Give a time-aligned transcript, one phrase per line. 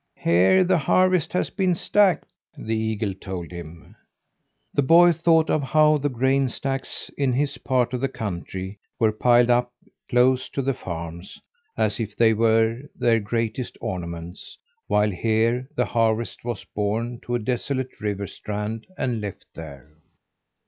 [0.17, 2.25] "Here the harvest has been stacked,"
[2.57, 3.95] the eagle told him.
[4.73, 9.11] The boy thought of how the grain stacks in his part of the country were
[9.11, 9.71] piled up
[10.09, 11.39] close to the farms,
[11.77, 17.39] as if they were their greatest ornaments, while here the harvest was borne to a
[17.39, 19.87] desolate river strand, and left there.